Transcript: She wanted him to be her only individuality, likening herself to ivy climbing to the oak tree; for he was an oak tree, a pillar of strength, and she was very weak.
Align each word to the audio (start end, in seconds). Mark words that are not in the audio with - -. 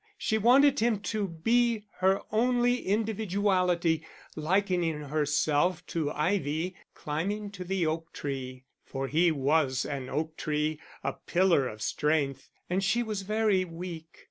She 0.17 0.39
wanted 0.39 0.79
him 0.79 0.99
to 1.13 1.27
be 1.27 1.83
her 1.99 2.21
only 2.31 2.87
individuality, 2.87 4.03
likening 4.35 4.99
herself 4.99 5.85
to 5.85 6.09
ivy 6.09 6.75
climbing 6.95 7.51
to 7.51 7.63
the 7.63 7.85
oak 7.85 8.11
tree; 8.11 8.63
for 8.83 9.07
he 9.07 9.29
was 9.29 9.85
an 9.85 10.09
oak 10.09 10.37
tree, 10.37 10.79
a 11.03 11.13
pillar 11.13 11.67
of 11.67 11.83
strength, 11.83 12.49
and 12.67 12.83
she 12.83 13.03
was 13.03 13.21
very 13.21 13.63
weak. 13.63 14.17